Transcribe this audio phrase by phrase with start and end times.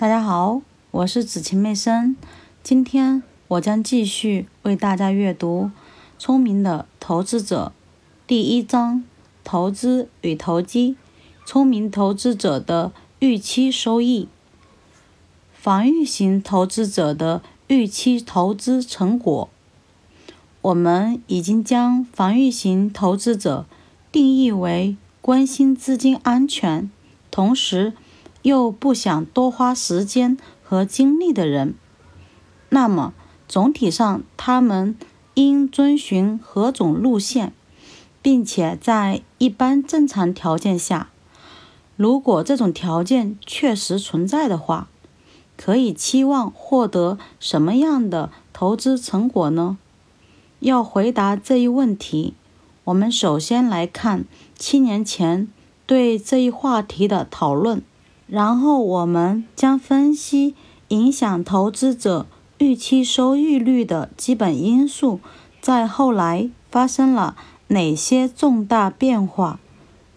[0.00, 2.16] 大家好，我是子晴妹生。
[2.62, 5.64] 今天我将继续为大家阅读
[6.18, 7.74] 《聪明的投资者》
[8.26, 9.04] 第一章：
[9.44, 10.96] 投资与投机。
[11.44, 14.26] 聪明投资者的预期收益。
[15.52, 19.50] 防御型投资者的预期投资成果。
[20.62, 23.66] 我们已经将防御型投资者
[24.10, 26.90] 定义为关心资金安全，
[27.30, 27.92] 同时。
[28.42, 31.74] 又不想多花时间和精力的人，
[32.70, 33.12] 那么
[33.48, 34.96] 总体上他们
[35.34, 37.52] 应遵循何种路线，
[38.22, 41.10] 并且在一般正常条件下，
[41.96, 44.88] 如果这种条件确实存在的话，
[45.56, 49.76] 可以期望获得什么样的投资成果呢？
[50.60, 52.34] 要回答这一问题，
[52.84, 54.24] 我们首先来看
[54.58, 55.48] 七年前
[55.86, 57.82] 对这一话题的讨论。
[58.30, 60.54] 然后我们将分析
[60.88, 62.26] 影响投资者
[62.58, 65.18] 预期收益率的基本因素，
[65.60, 67.34] 在后来发生了
[67.66, 69.58] 哪些重大变化。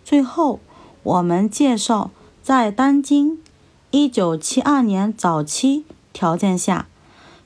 [0.06, 0.60] 最后，
[1.02, 2.12] 我们介绍
[2.44, 3.42] 在当今
[3.92, 6.88] 1972年早期条件下，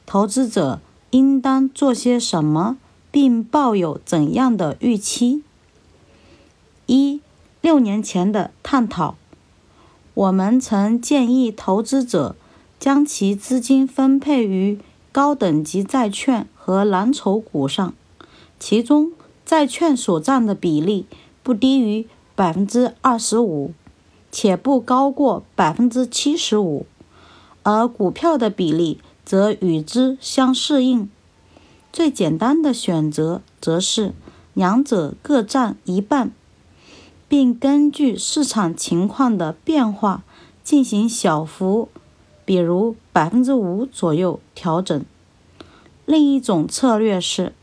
[0.06, 2.76] 投资者应当做些什么，
[3.10, 5.44] 并抱有怎样的预期。
[6.88, 7.22] 一
[7.62, 9.16] 六年前的探讨。
[10.18, 12.36] 我们曾建议投资者
[12.80, 14.80] 将其资金分配于
[15.12, 17.94] 高等级债券和蓝筹股上，
[18.60, 19.12] 其中
[19.46, 21.06] 债券所占的比例
[21.44, 23.74] 不低于百分之二十五，
[24.32, 26.88] 且不高过百分之七十五，
[27.62, 31.08] 而股票的比例则与之相适应。
[31.94, 34.14] 最简单的选择则是
[34.56, 36.32] 两者各占一半。
[37.30, 40.24] 并根据市场情况的变化
[40.64, 41.90] 进行小幅，
[42.46, 45.04] 比如百分之五左右调整。
[46.06, 47.54] 另一种策略是，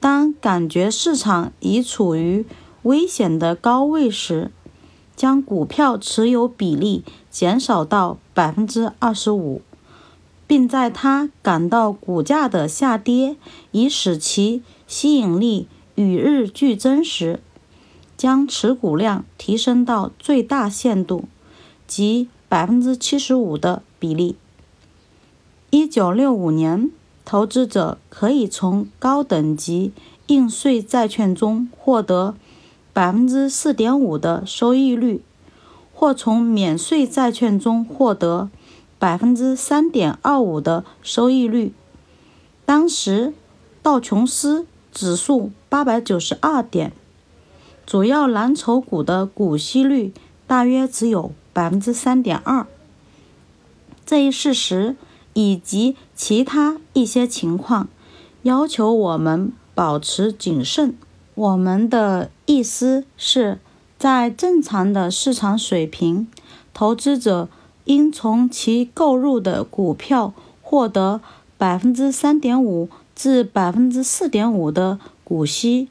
[0.00, 2.46] 当感觉市场已处于
[2.84, 4.50] 危险的高位时，
[5.14, 9.60] 将股票持有比例减少到百分之二十五，
[10.46, 13.36] 并在它感到股价的下跌
[13.72, 17.40] 已使其吸引力与日俱增时。
[18.16, 21.24] 将持股量提升到最大限度，
[21.86, 24.36] 即百分之七十五的比例。
[25.70, 26.90] 一九六五年，
[27.24, 29.92] 投资者可以从高等级
[30.26, 32.34] 应税债券中获得
[32.92, 35.20] 百分之四点五的收益率，
[35.92, 38.48] 或从免税债券中获得
[38.98, 41.74] 百分之三点二五的收益率。
[42.64, 43.34] 当时，
[43.82, 46.92] 道琼斯指数八百九十二点。
[47.86, 50.12] 主要蓝筹股的股息率
[50.46, 52.66] 大约只有百分之三点二。
[54.06, 54.96] 这一事实
[55.32, 57.88] 以及其他一些情况，
[58.42, 60.94] 要求我们保持谨慎。
[61.34, 63.58] 我们的意思是，
[63.98, 66.28] 在正常的市场水平，
[66.72, 67.48] 投资者
[67.84, 71.20] 应从其购入的股票获得
[71.58, 75.88] 百分之三点五至百分之四点五的股息。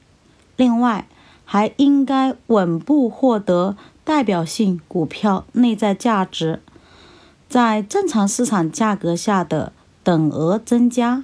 [0.55, 1.07] 另外，
[1.45, 6.61] 还应该稳步获得代表性股票内在价值
[7.47, 9.71] 在正常市场价格下的
[10.03, 11.23] 等额增加，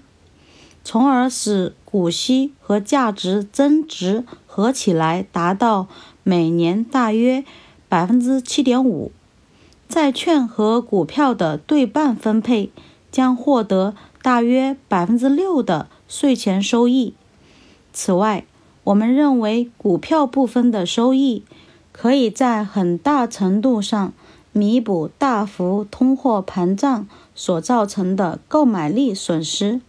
[0.84, 5.88] 从而使股息和价值增值合起来达到
[6.24, 7.44] 每年大约
[7.88, 9.12] 百分之七点五。
[9.88, 12.72] 债券和股票的对半分配
[13.12, 17.16] 将获得大约百分之六的税前收益。
[17.92, 18.46] 此外，
[18.90, 21.44] 我们认为，股票部分的收益
[21.92, 24.14] 可以在很大程度上
[24.52, 29.80] 弥补大幅通货膨胀所造成的购买力损失。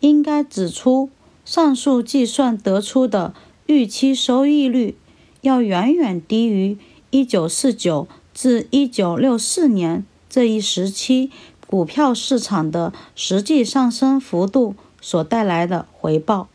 [0.00, 1.08] 应该指出，
[1.46, 3.32] 上述计算得出的
[3.64, 4.98] 预期收益率
[5.40, 6.76] 要远远低于
[7.12, 11.30] 1949至1964年这一时期
[11.66, 16.48] 股票市场的实际上升幅度所带来的回报。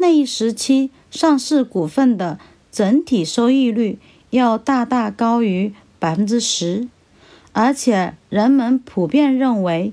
[0.00, 2.38] 那一时期，上市股份的
[2.72, 3.98] 整体收益率
[4.30, 6.88] 要大大高于百分之十，
[7.52, 9.92] 而且人们普遍认为，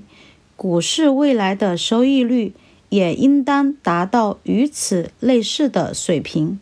[0.56, 2.54] 股市未来的收益率
[2.88, 6.58] 也应当达到与此类似的水平。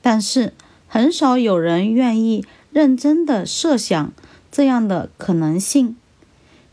[0.00, 0.54] 但是，
[0.88, 2.42] 很少有人愿意
[2.72, 4.12] 认真的设想
[4.50, 5.94] 这样的可能性。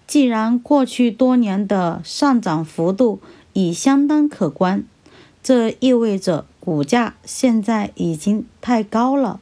[0.07, 3.19] 既然过去多年的上涨幅度
[3.51, 4.85] 已相当可观。
[5.43, 9.41] 这意味着股价现在已经太高了，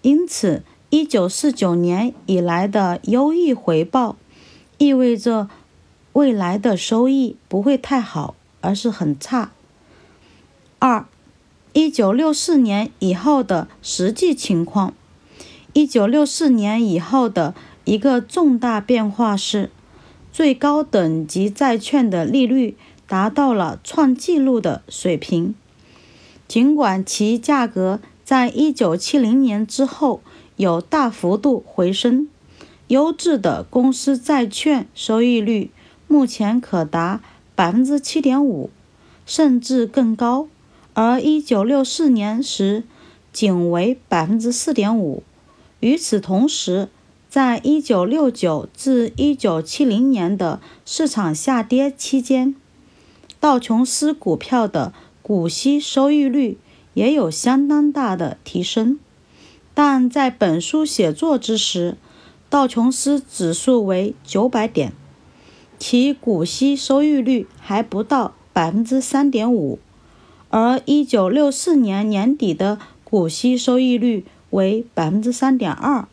[0.00, 4.16] 因此，一九四九年以来的优异回报
[4.78, 5.50] 意味着
[6.14, 9.52] 未来的收益不会太好，而是很差。
[10.78, 11.06] 二，
[11.74, 14.94] 一九六四年以后的实际情况。
[15.74, 17.54] 一九六四年以后的
[17.84, 19.70] 一个重大变化是，
[20.32, 22.76] 最高等级债券的利率
[23.08, 25.54] 达到了创纪录的水平。
[26.48, 30.20] 尽管其价格在一九七零年之后
[30.56, 32.28] 有大幅度回升，
[32.88, 35.70] 优质的公司债券收益率
[36.06, 37.20] 目前可达
[37.54, 38.70] 百分之七点五，
[39.24, 40.46] 甚至更高，
[40.94, 42.84] 而一九六四年时
[43.32, 45.22] 仅为百分之四点五。
[45.80, 46.88] 与此同时，
[47.28, 52.54] 在1969至1970年的市场下跌期间，
[53.40, 54.92] 道琼斯股票的
[55.22, 56.58] 股息收益率
[56.94, 58.98] 也有相当大的提升。
[59.74, 61.96] 但在本书写作之时，
[62.48, 64.92] 道琼斯指数为900点，
[65.78, 69.78] 其股息收益率还不到百分之3.5，
[70.50, 74.24] 而1964年年底的股息收益率。
[74.50, 76.06] 为百分之三点二，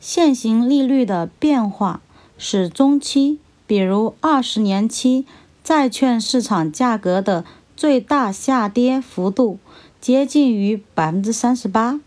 [0.00, 2.00] 现行利率的变化
[2.38, 5.26] 使中期，比如二十年期
[5.70, 7.44] 债券市场价格的
[7.76, 9.60] 最大下跌幅度
[10.00, 12.00] 接近于百分之三十八。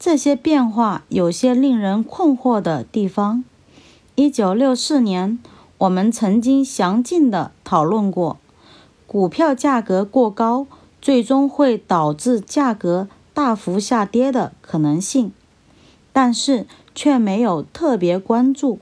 [0.00, 3.44] 这些变化有些令人困惑的地方。
[4.16, 5.38] 一九六四年，
[5.78, 8.38] 我们曾经详尽的讨论过，
[9.06, 10.66] 股票价格过高
[11.00, 13.06] 最终会导致价格。
[13.32, 15.30] 大幅下跌的可能性，
[16.12, 18.80] 但是却没有特别关注。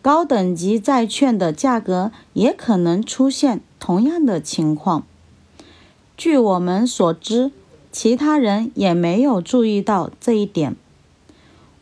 [0.00, 5.04] 高等级债券的价格也可能出现同样的情况。
[6.16, 7.52] 据我们所知，
[7.92, 10.76] 其他人也没有注意到这一点。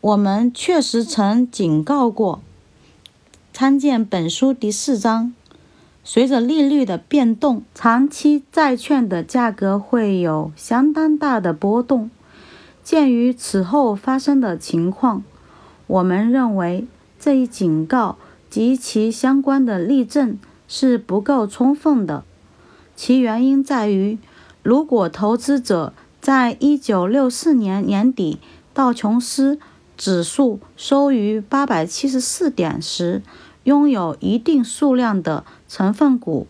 [0.01, 2.41] 我们确实曾警告过，
[3.51, 5.33] 参见本书第四章。
[6.03, 12.09] 随着利率的变动，长期债券的价格会有相当大的波动。
[12.81, 15.23] 鉴于此后发生的情况，
[15.87, 16.87] 我们认为
[17.19, 18.17] 这一警告
[18.49, 20.37] 及其相关的例证
[20.67, 22.23] 是不够充分的。
[22.95, 24.17] 其原因在于，
[24.63, 28.39] 如果投资者在1964年年底
[28.73, 29.59] 道琼斯
[29.95, 33.21] 指数收于874点时，
[33.63, 36.47] 拥有一定数量的成分股，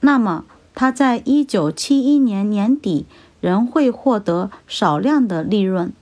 [0.00, 0.44] 那么
[0.74, 3.06] 他在一九七一年年底
[3.40, 5.92] 仍会获得少量的利润，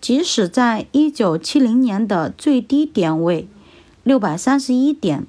[0.00, 3.48] 即使在一九七零年的最低点位
[4.04, 5.26] 六百三十一点，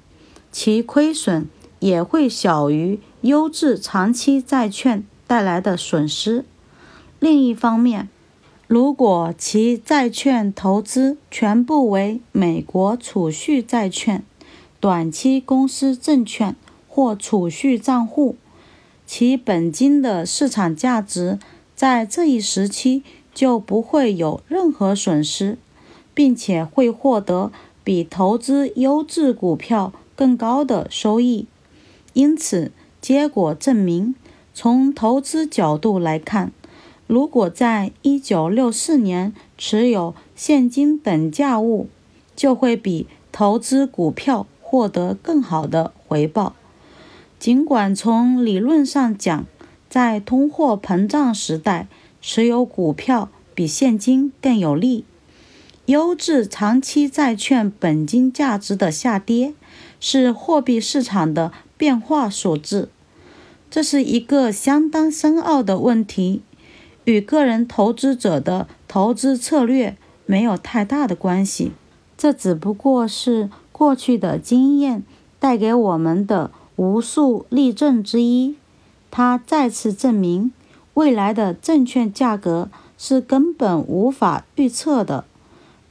[0.52, 1.48] 其亏损
[1.80, 6.44] 也会小于优质长期债券带来的损失。
[7.18, 8.08] 另一方面，
[8.66, 14.24] 如果其债券投资全部为美国储蓄债券，
[14.78, 16.54] 短期公司证券
[16.88, 18.36] 或储蓄账户，
[19.04, 21.38] 其本金的市场价值
[21.74, 23.02] 在这一时期
[23.34, 25.58] 就不会有任何损失，
[26.14, 27.50] 并且会获得
[27.84, 31.46] 比投资优质股票更高的收益。
[32.12, 34.14] 因此，结果证明，
[34.52, 36.52] 从投资角度来看，
[37.06, 41.88] 如果在1964年持有现金等价物，
[42.34, 44.46] 就会比投资股票。
[44.62, 46.54] 获得更好的回报。
[47.40, 49.44] 尽管从理论上讲，
[49.88, 51.88] 在通货膨胀时代，
[52.20, 55.04] 持有股票比现金更有利。
[55.86, 59.54] 优质长期债券本金价值的下跌
[59.98, 62.88] 是货币市场的变化所致，
[63.70, 66.42] 这是一个相当深奥的问题，
[67.04, 69.96] 与个人投资者的投资策略
[70.26, 71.72] 没有太大的关系。
[72.16, 73.50] 这只不过是。
[73.80, 75.02] 过去的经验
[75.38, 78.56] 带给我们的无数例证之一，
[79.10, 80.52] 它再次证明
[80.94, 82.68] 未来的证券价格
[82.98, 85.24] 是根本无法预测的。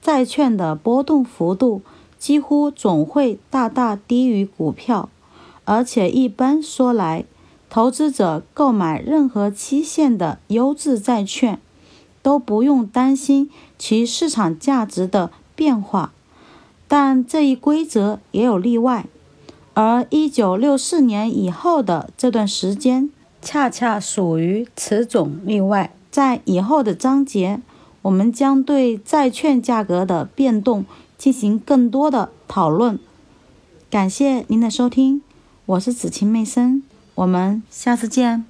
[0.02, 1.82] 债券的波动幅度
[2.18, 5.10] 几乎总会大大低于股票，
[5.66, 7.26] 而且一般说来，
[7.70, 11.60] 投资者购买任何期限的优质债券
[12.22, 16.14] 都不用担心其市场价值的变化。
[16.88, 19.06] 但这一规则也有例外，
[19.74, 23.10] 而一九六四年以后的这段时间
[23.42, 25.94] 恰恰属于此种例外。
[26.12, 27.62] 在以后的章节，
[28.02, 30.86] 我们将对债券价格的变动
[31.18, 33.00] 进行更多的讨论。
[33.90, 35.22] 感谢您的收听，
[35.66, 36.84] 我是子晴妹生，
[37.16, 38.46] 我们下次见。